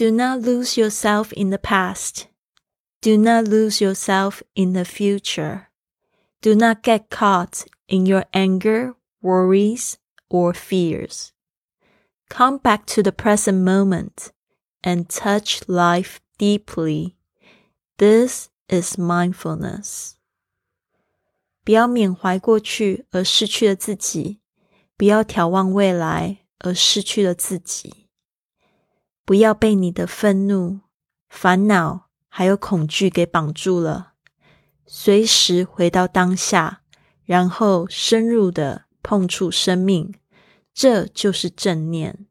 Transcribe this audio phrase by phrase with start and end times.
[0.00, 2.27] Do not lose yourself in the past.
[3.01, 5.69] Do not lose yourself in the future.
[6.41, 9.97] Do not get caught in your anger, worries,
[10.29, 11.33] or fears.
[12.29, 14.31] Come back to the present moment
[14.83, 17.17] and touch life deeply.
[17.97, 20.15] This is mindfulness.
[21.63, 24.39] 不要缅怀过去而失去了自己，
[24.97, 27.99] 不要眺望未来而失去了自己。
[29.25, 30.79] 不要被你的愤怒、
[31.29, 34.13] 烦恼还有恐惧给绑住了，
[34.85, 36.81] 随时回到当下，
[37.23, 40.13] 然后深入的碰触生命，
[40.73, 42.25] 这就是正念。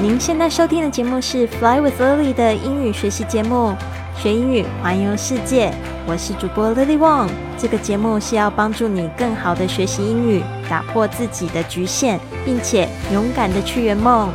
[0.00, 3.74] 您现在收听的节目是《Fly with Lily》的英语学习节目，
[4.17, 5.73] 学英语环游世界。
[6.07, 7.29] 我是主播 Lily Wong。
[7.57, 14.31] 这个节目是要帮助你更好的学习英语，打破自己的局限，并且勇敢的去圆梦。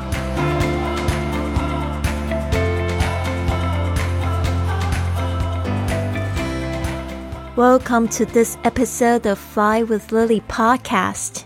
[7.56, 11.44] Welcome to this episode of Fly with Lily podcast.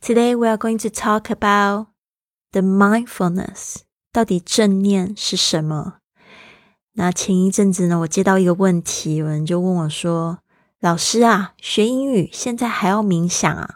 [0.00, 1.88] Today we are going to talk about
[2.52, 3.78] the mindfulness.
[4.12, 5.94] 到底正念是什么？
[6.95, 10.39] 那前一阵子呢，我接到一个问题，有人就问我说
[10.79, 13.75] ：“老师啊，学英语现在还要冥想啊？”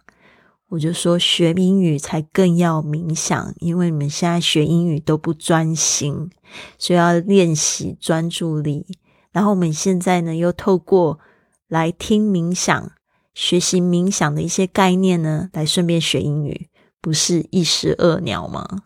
[0.69, 6.29] 我就说：“学英语才更要冥想，因为你们现在学英语都不专心，
[6.77, 8.85] 所以要练习专注力。
[9.31, 11.19] 然后我们现在呢，又透过
[11.67, 12.91] 来听冥想、
[13.33, 16.67] 学习冥想的一些概念呢，来顺便学英语，
[17.01, 18.83] 不是一石二鸟吗？”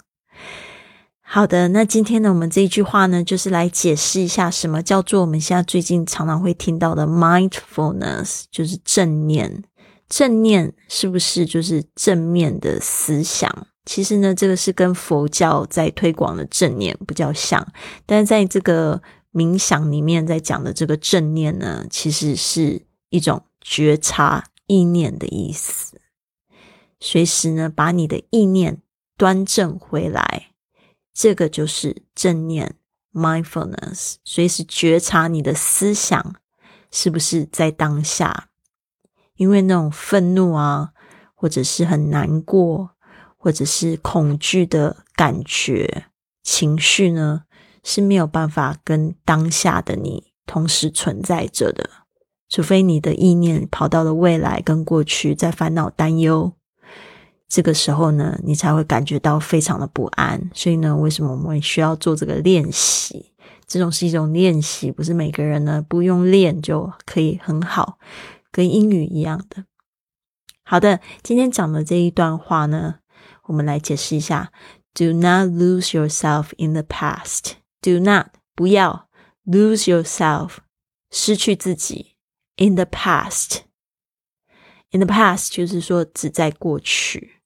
[1.33, 9.63] 好的，那今天呢，我们这一句话呢，就是来解释一下什么叫做我们现在最近常常会听到的 mindfulness，就是正念。
[10.09, 13.49] 正念是不是就是正面的思想？
[13.85, 17.65] 其实呢，这个是跟佛教在推广的正念比较像，
[18.05, 25.95] 但是在这个冥想里面在讲的这个正念呢，其实是一种觉察意念的意思，
[26.99, 28.79] 随时呢把你的意念
[29.15, 30.50] 端正回来。
[31.13, 32.75] 这个就是正念
[33.13, 36.35] （mindfulness），随时觉察你的思想
[36.91, 38.49] 是不是在当下。
[39.35, 40.91] 因为那种愤怒啊，
[41.33, 42.91] 或者是很难过，
[43.37, 46.05] 或者是恐惧的感觉、
[46.43, 47.43] 情绪呢，
[47.83, 51.89] 是没有办法跟当下的你同时存在着的，
[52.47, 56.53] 除非你的意念跑到了未来跟过去，在烦恼、担忧。
[57.53, 60.49] 这个时候呢，你才会感觉到非常的不安。
[60.53, 63.33] 所以呢，为什么我们需要做这个练习？
[63.67, 67.99] 这种是一种练习，不是每个人呢不用练就可以很好，
[68.53, 69.65] 跟英语一样的。
[70.63, 72.99] 好的，今天讲的这一段话呢，
[73.43, 74.53] 我们来解释一下
[74.93, 77.55] ：Do not lose yourself in the past.
[77.81, 79.09] Do not 不要
[79.45, 80.59] lose yourself
[81.09, 82.15] 失去自己
[82.55, 83.63] in the past.
[84.91, 87.40] In the past 就是说只在过去。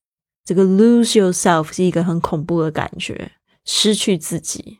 [0.45, 3.31] 这个 lose yourself 是一个很恐怖的感觉，
[3.65, 4.79] 失去自己，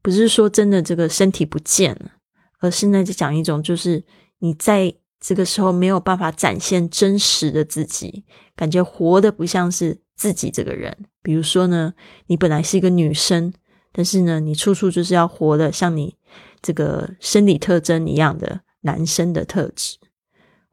[0.00, 2.12] 不是说真的这个身体不见了，
[2.60, 4.02] 而是呢，就讲一种就是
[4.38, 8.24] 你在这个时候没有办法展现真实的自己，
[8.56, 10.96] 感觉活的不像是自己这个人。
[11.22, 11.92] 比如说呢，
[12.26, 13.52] 你本来是一个女生，
[13.92, 16.16] 但是呢，你处处就是要活的像你
[16.62, 19.98] 这个生理特征一样的男生的特质。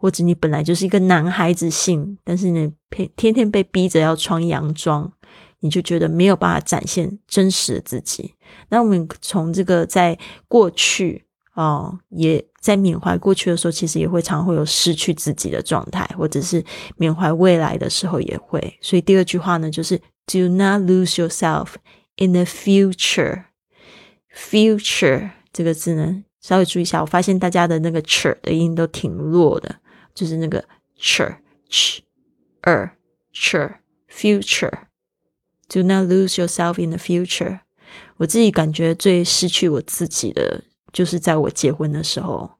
[0.01, 5.13] 或者你本来就是一个男孩子性，但是你天天天被逼着要穿洋装，
[5.59, 8.33] 你就觉得没有办法展现真实的自己。
[8.69, 10.17] 那我们从这个在
[10.47, 11.23] 过去
[11.53, 16.65] 哦，也在缅怀过去的时候，其实也会常会有失去自己的状态，或者是
[16.97, 18.79] 缅怀未来的时候也会。
[18.81, 19.95] 所以第二句话呢，就是
[20.25, 21.75] Do not lose yourself
[22.15, 23.43] in the future.
[24.35, 29.75] Future 这个字呢，稍微注意一下，我发现大家的那个 ch 的音都挺弱的。
[30.13, 30.63] 就是那个
[30.99, 31.21] ch
[31.69, 31.99] ch
[32.63, 32.91] er
[33.33, 33.71] ch
[34.09, 34.71] future。
[35.69, 37.59] Do not lose yourself in the future。
[38.17, 42.51] 我自己感觉最失去我自己的，就是在我结婚的时候，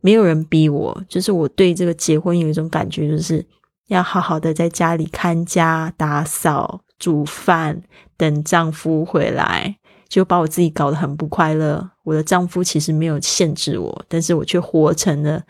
[0.00, 3.44] 没有人逼我，就是我对这个结婚有一种感觉，就是
[3.86, 7.82] 要好好的在家里看家、打扫、煮饭，
[8.16, 9.78] 等丈夫回来，
[10.08, 11.90] 就把我自己搞得很不快乐。
[12.04, 15.42] 我的丈夫其实没有限制我，但是我却活成了。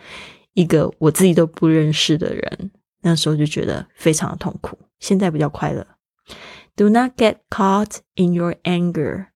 [0.58, 2.72] 一个我自己都不认识的人，
[3.02, 4.76] 那时候就觉得非常的痛苦。
[4.98, 5.86] 现在比较快乐。
[6.74, 9.26] Do not get caught in your anger.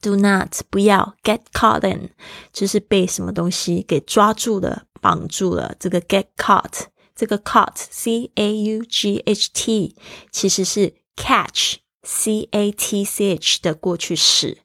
[0.00, 2.10] Do not 不要 get caught in，
[2.52, 5.74] 就是被什么东西给抓住了、绑住了。
[5.80, 6.84] 这个 get caught，
[7.16, 9.96] 这个 caught c a u g h t
[10.30, 14.58] 其实是 catch c a t c h 的过去式。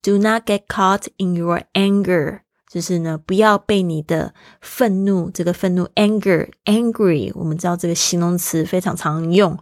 [0.00, 9.58] Do not get caught in your anger，就是呢，不要被你的愤怒，这个愤怒 anger，angry，我们知道这个形容词非常常用。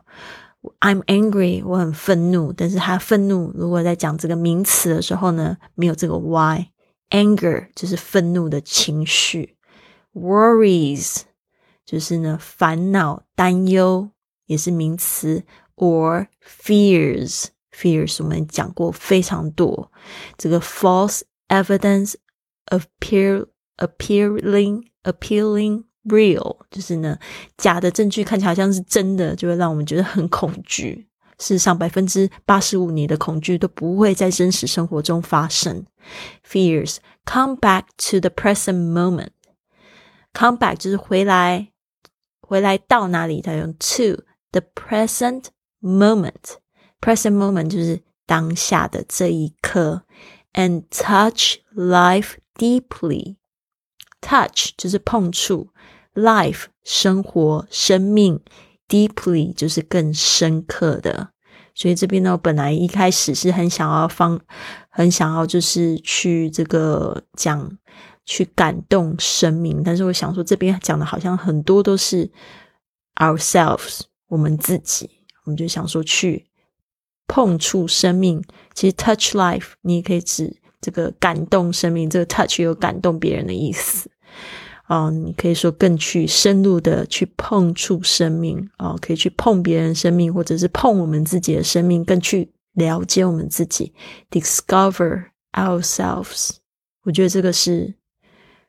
[0.81, 9.55] I'm angry，我很愤怒，但是他愤怒如果在讲这个名词的时候呢，没有这个 y，anger 就是愤怒的情绪
[10.12, 11.20] ，worries
[11.85, 14.11] 就是呢烦恼、担忧，
[14.47, 15.44] 也是名词
[15.76, 17.47] ，or fears。
[17.73, 19.93] fears 我们讲过非常多，
[20.37, 22.14] 这个 false evidence
[22.66, 23.46] appear
[23.78, 27.18] appearing appealing real 就是呢
[27.56, 31.08] 假的证据看起来好像是真的，就会让我们觉得很恐惧。
[31.38, 35.84] 事实上，百分之八十五你的恐惧都不会在真实生活中发生。
[36.48, 36.96] Fears
[37.26, 39.32] come back to the present moment.
[40.32, 41.72] Come back 就是回来，
[42.40, 43.42] 回来到哪里？
[43.42, 44.22] 它用 to
[44.52, 45.48] the present
[45.82, 46.56] moment。
[47.02, 50.04] present moment 就是当下的这一刻
[50.54, 53.37] ，and touch life deeply。
[54.20, 55.69] touch 就是碰触
[56.14, 58.41] ，life 生活生命
[58.88, 61.31] ，deeply 就是更深刻的。
[61.75, 64.41] 所以这边呢，我本来一开始是很想要放，
[64.88, 67.79] 很想要就是去这个讲
[68.25, 72.31] 去感动生命，但是我想说这边讲的好像很多都是
[73.17, 75.11] ourselves 我们自己，
[75.44, 76.47] 我们就想说去。
[77.29, 78.41] 碰触生命，
[78.73, 82.08] 其实 touch life，你也可以指这个感动生命。
[82.08, 84.11] 这个 touch 有感动别人的意思
[84.88, 85.11] 哦。
[85.11, 93.93] 你可以说更去深入的去碰触生命哦，可以去碰别人生命，或者是碰我们自己的生命，更去了解我们自己
[94.31, 96.50] ，discover ourselves。
[97.05, 97.94] 我觉得这个是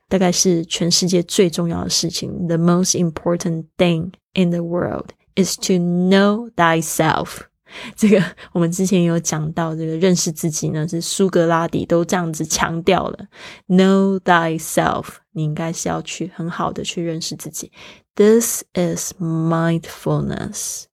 [0.08, 2.48] 大概是全世界最重要的事情。
[2.48, 7.42] The most important thing in the world is to know thyself。
[7.96, 13.28] 这个我们之前有讲到，这个认识自己呢，是苏格拉底都这样子强调了。
[13.68, 17.72] Know thyself，你应该是要去很好的去认识自己。
[18.16, 20.86] This is mindfulness.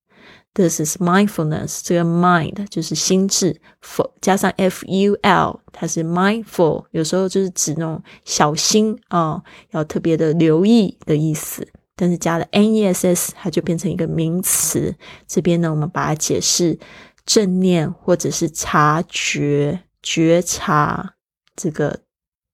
[0.53, 1.81] This is mindfulness.
[1.83, 9.43] 这个 mind 就是心智，f 加上 f u l，它是 mindful，有时候就是指那种小心啊，
[9.73, 11.67] 要特别的留意的意思。
[11.97, 14.97] 但是加了 n e s s，它就变成一个名词。
[15.27, 16.79] 这边呢，我们把它解释
[17.25, 21.15] 正念或者是察觉、觉察
[21.55, 22.01] 这个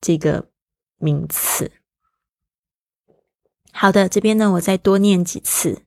[0.01, 0.49] 这个
[0.99, 1.73] 名词。
[3.73, 5.83] 好的，这边呢，我再多念几次。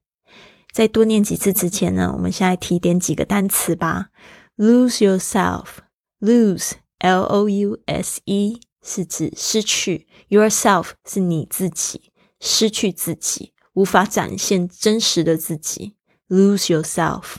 [0.72, 4.10] 在多念几次之前呢，我们先来提点几个单词吧。
[4.58, 12.12] Lose yourself，lose，l o u s e 是指失去，yourself 是你自己。
[12.45, 15.95] 失去自己，无法展现真实的自己
[16.28, 17.38] ，lose yourself。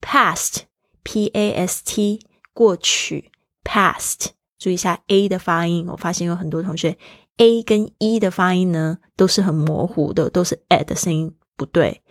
[0.00, 3.30] past，p a s t，过去
[3.62, 4.30] ，past。
[4.58, 6.98] 注意一下 a 的发音，我发现有很多同学
[7.36, 12.02] a 跟 e 的发音呢都是很模糊的，都是 a 的声音不对。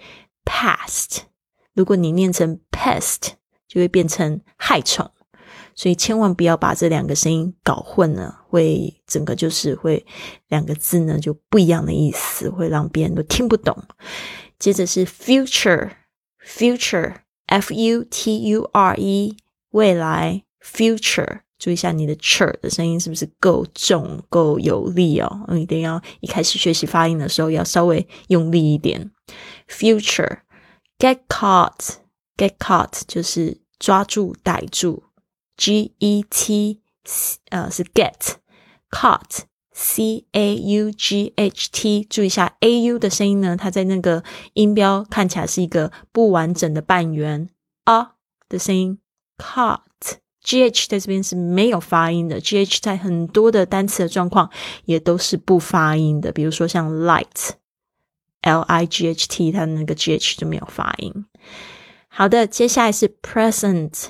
[0.46, 1.24] past，
[1.74, 3.34] 如果你念成 pest，
[3.68, 5.12] 就会变成害虫。
[5.76, 10.06] 所以千万不要把这两个声音搞混了，会整个就是会
[10.50, 13.76] 两个字呢就不一样的意思，会让别人都听不懂。
[14.60, 19.38] 接着是 future，future，f u t u r e，
[19.72, 25.48] 未来 future，注意一下你的 ch 的声音是不是够重、够有力哦？
[25.58, 29.10] 一定要一开始学习发音的时候要稍微用力一点。
[29.68, 35.02] future，get caught，get caught 就是抓住、逮住。
[35.62, 36.82] G E T，
[37.50, 47.48] 呃，是 get，caught，C A U G H T，注意一下 A U 的声音呢，它在那个音标看起来是一个不完整的半圆
[47.84, 48.14] 啊
[48.50, 48.98] 的声音
[49.38, 54.50] ，caught，G H 在这边是没有发音的，G H 在很多的单词的状况
[54.86, 61.28] 也都是不发音的，比如说像 light，L I G H T，它那个 G H 就没有发音。
[62.08, 64.06] 好的，接下来是 present。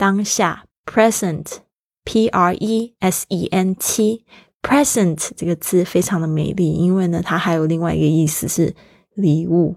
[0.00, 8.74] 当下，present，p r e s e n t，present 这个字非常的美丽，因为呢，它还有另外一个意思是
[9.12, 9.76] 礼物，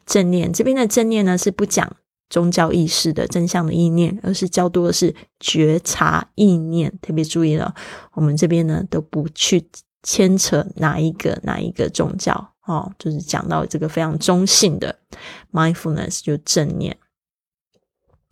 [0.06, 1.96] 正念这边的正念呢是不讲
[2.30, 6.92] 宗教意识的真相的意念，而是较多的是觉察意念。
[7.02, 7.74] 特别注意了，
[8.14, 9.70] 我们这边呢都不去
[10.04, 15.00] 牵扯哪一个哪一个宗教哦，就是讲到这个非常中性的
[15.52, 16.98] mindfulness 就正念。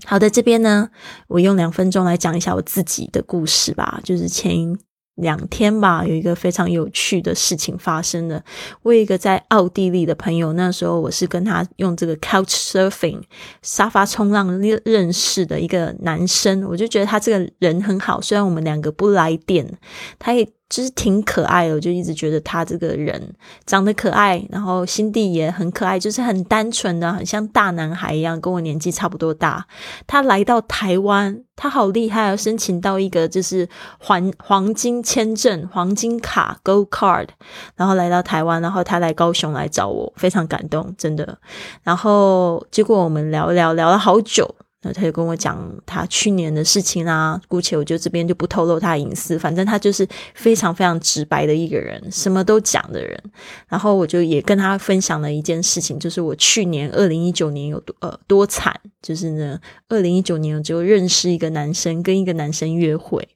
[0.05, 0.89] 好的，这边呢，
[1.27, 4.77] 我用两分钟来讲一下我自己的故事吧，就是前。
[5.17, 8.41] 两天吧，有一个非常有趣的事情发生了。
[8.81, 13.21] 我有一个在奥地利的朋友，那时候我是跟他用这个 Couch Surfing
[13.61, 19.77] 沙发冲浪认识的一个男生，我就觉得他这个人很好，虽然我们两个不来电，
[20.17, 20.47] 他也。
[20.69, 23.33] 就是挺可爱的，我就一直觉得他这个人
[23.65, 29.65] 长得可爱，然后心地也很可爱，就是很单纯的，很像大男孩一样，跟我年纪差不多大。
[30.05, 37.29] 他来到台湾，他好厉害，要申请到一个就是黄黄金签证、黄金卡 （Gold Card），
[37.77, 41.37] 然后来到台湾，然后他来高雄来找我，非常感动，真的。
[41.83, 44.55] 然后结果我们聊聊聊了好久。
[44.93, 53.21] 他就跟我讲他去年的事情啊，姑且我就这边就不透露他隐私，反正他就是非常非常直白的一个人，什么都讲的人。
[53.67, 63.27] 然后我就也跟他分享了一件事情，就是我去年二零一九年有多呃多惨，就是呢，二零一九年我就认识一个男生，跟一个男生约会，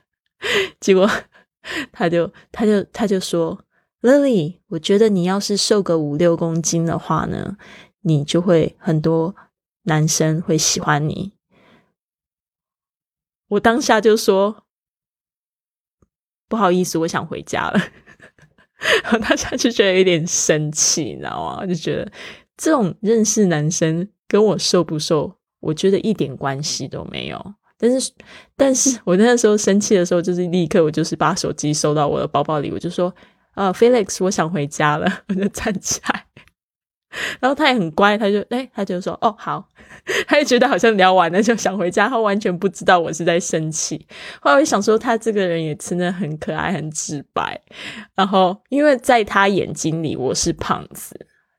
[0.80, 1.10] 结果
[1.92, 3.58] 他就他就他就说
[4.02, 7.56] ，Lily，我觉得你要是瘦个五六公斤的话呢，
[8.02, 9.34] 你就会很多。
[9.84, 11.32] 男生会喜欢你，
[13.48, 14.64] 我当下就说
[16.48, 17.80] 不好意思，我想回家了。
[19.12, 21.66] 我当下就觉得有点生气，你知道吗？
[21.66, 22.10] 就觉得
[22.56, 27.54] 这种认识男生跟我瘦不瘦，我觉得一点关系都没有。
[27.76, 28.12] 但是，
[28.56, 33.14] 但是我那时候生气的时候，就是立刻我就是把手机收到我的包包里，我就说
[33.56, 36.26] ：“呃，Felix，我想回家了。”我就站起来。
[37.40, 39.66] 然后他也很乖，他就哎，他就说哦好，
[40.26, 44.06] 他就觉得好像聊完了就想回家，他完全不知道我是在生气。
[44.40, 47.60] 后来我想说，他这个人也真的很可爱，很直白。
[48.14, 51.14] 然后因为在他眼睛里我是胖子，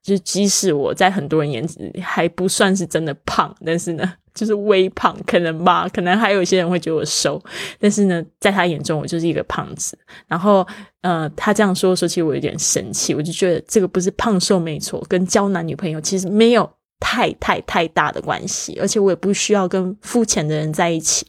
[0.06, 4.14] 就即使我在很多人眼里还不算是真的胖，但是呢。
[4.36, 7.42] 就是微胖，可能吧，可能还有一些人会觉得我瘦，
[7.80, 9.98] 但是呢，在他眼中我就是一个胖子。
[10.28, 10.68] 然后，
[11.04, 16.70] 呃，他这样说的时候，其实我有点生气，我就觉得这个不是胖瘦没错，跟交男女朋友其实没有
[17.00, 21.26] 太太太大的关系，而且我也不需要跟肤浅的人在一起。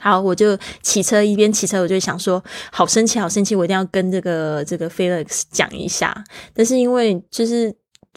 [0.00, 6.24] 好，我就骑车一边骑车，我就想说，好生气，好生气，我一定要跟这个这个 Felix 讲一下。
[6.54, 7.74] 但是因为就是。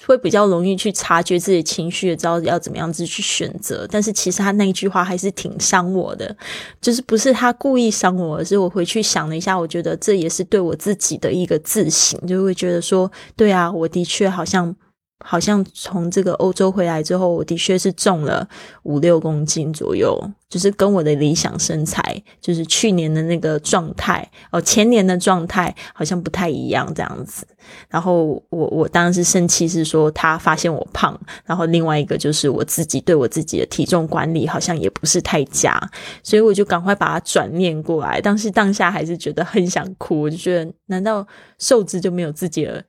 [0.07, 3.85] 会比较容易去察觉自己情绪，知道要怎么样子去选择。
[3.91, 6.35] 但是其实他那一句话还是挺伤我的，
[6.81, 14.75] 就是不是他故意伤我，而是我回去想了一下，我觉得这也是对我自己的一个自省，就会觉得说，对啊，我的确好像。
[15.23, 18.47] 好像从这个欧洲回来之后，我的确是重了
[18.83, 27.45] 五六公斤左右，就是跟我的理想身材，就是去年的那个状态哦，前年的状态好像不太一样这样子。
[27.87, 35.79] 然后我我当然是生气，是说他发现我胖，然后另外一个就是我自己对我自己的体重管理好像也不是太佳，
[36.23, 38.19] 所以我就赶快把它转念过来。
[38.19, 41.25] 当时当下还是觉得很想哭，我就觉得难道
[41.59, 42.83] 瘦子就没有自己的？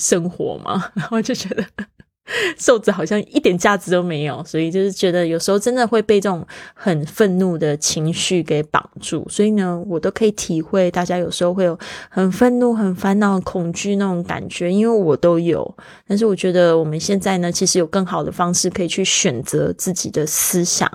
[0.00, 1.64] 生活嘛， 然后就觉得
[2.56, 9.26] 瘦子好像一点价值都没有，所以就是觉得有时候真的会被这种很愤怒的情绪给绑住。
[9.28, 11.76] 所以呢，我都可以体会大家有时候会有
[12.08, 15.76] 很愤怒、很烦恼、恐惧那种感觉，因为我都有。
[16.06, 20.88] 但是我觉得我们现在呢，其实有更好的方式可以去选择自己的思想。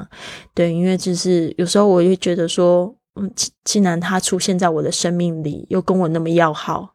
[0.54, 6.92] 对，因为就是有时候我就觉得说，嗯，既既然他出现在我的生命里，又跟我那么要好，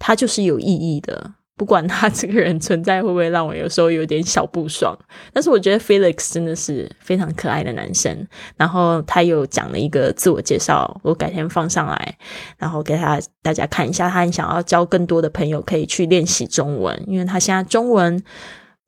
[0.00, 1.34] 他就是有意义的。
[1.56, 4.96] 不管他这个人存在会不会让我有时候有点小不爽，
[5.32, 8.26] 但是我觉得 Felix 真的是非常可爱的男生。
[8.56, 12.18] 然后他又讲了一个自我介绍，我改天放上来，
[12.58, 14.10] 然后给他大家看一下。
[14.10, 18.20] 他很想要交更多的朋友，可以去练习中文，因为他现在中文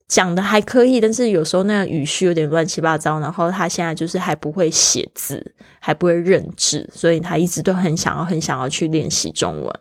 [0.08, 3.20] 讲的还可以，但是有时候那个语序有点乱七八糟。
[3.20, 9.80] 然后他现在就是还不会写字，还不会认字，所以他一直都很想要、很想要去练习中文。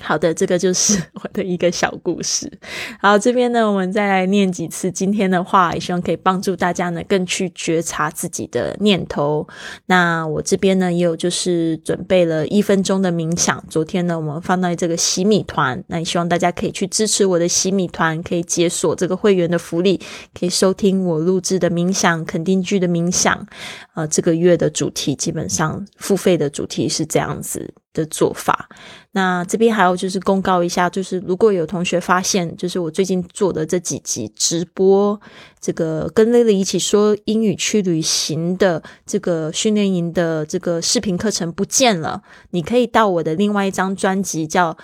[0.00, 2.50] 好的，这个就是我的一个小故事。
[3.00, 9.46] 好，这边呢，我们再来念几次今天的话，也希望可以帮助大家呢更去觉察自己的念头。
[9.86, 13.62] 那我这边呢，也有就是准备了一分钟的冥想。
[13.68, 20.00] 昨天呢，我们放在这个洗米团，那也希望大家可以去支持我的洗米团，可以解锁这个会员的福利，
[20.38, 23.46] 可以收听我录制的冥想肯定句的冥想。
[23.94, 27.74] 呃，这个月的主题基本上付费的主题是这样子。
[27.98, 28.68] 的做法。
[29.12, 35.20] 那这边还有就是公告一下，就是如果有同学发现，就是我最近做的这几集直播，
[35.60, 44.74] 这个跟 Lily 一起说英语去旅行的这个训练营的这个视频课程不见了，你可以到我的另外一张专辑叫《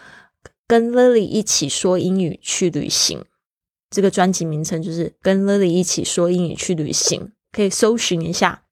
[0.67, 3.21] 跟 Lily 一起说英语去旅行》，
[3.91, 7.21] 这个专辑名称就是《跟 Lily 一起说英语去旅行》，
[7.53, 8.63] 可以搜寻一下。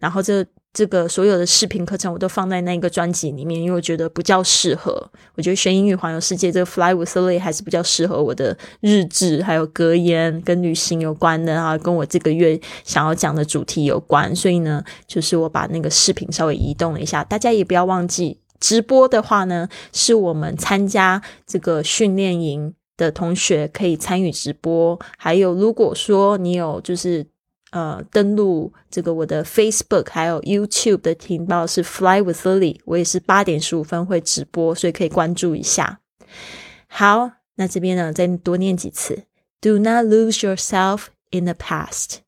[0.00, 0.46] 然后这。
[0.72, 5.06] 这个所有的视频课程我都放在那个专辑里面，因为我觉得比较适合。
[5.34, 14.34] 我觉得学英语环游世界这个 Fly with Lily 还是比较适合我的日志，还有格言跟旅行有关的啊，跟我这个月想要讲的主题有关。
[14.34, 17.22] 所以呢，就是我把那个视频稍微移动了一下。
[17.22, 24.98] 大家也不要忘记，直播的话呢，是我们参加这个训练营的同学可以参与直播。
[25.18, 27.31] 还有，如果说你有就是。
[27.71, 35.99] 呃，登录这个我的 Facebook 还有 YouTube 的频道是 Fly with Lily，我也是八点十五分会直播，所以可以关注一下。
[36.87, 39.23] 好，那这边呢再多念几次：
[39.59, 42.19] Do not lose yourself in the past.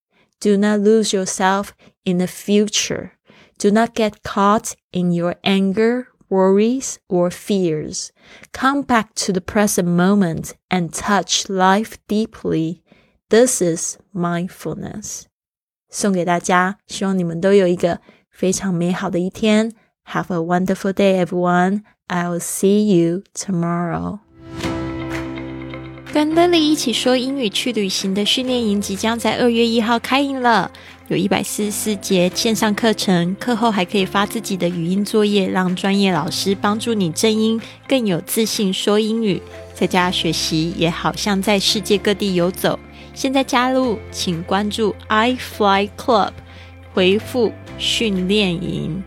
[0.41, 1.69] Do not lose yourself
[2.03, 3.11] in the future.
[3.57, 8.09] Do not get caught in your anger, worries, or fears.
[8.51, 12.83] Come back to the present moment and touch life deeply.
[13.29, 15.27] This is mindfulness.
[15.94, 19.70] 送给大家，希望你们都有一个非常美好的一天。
[20.10, 21.82] Have a wonderful day, everyone.
[22.08, 24.18] I'll see you tomorrow.
[26.12, 30.70] 跟 Lily 一起说英语去旅行的训练营即将在二月一号开营了，
[31.06, 39.40] 有一百四十四节线上课程，课后还可以发自己的语音作业，让专业老师帮助你正音，更有自信说英语。
[39.72, 42.78] 在家学习也好像在世界各地游走。
[43.14, 46.32] 现在加入，请关注 iFly Club，
[46.92, 49.02] 回复训练营。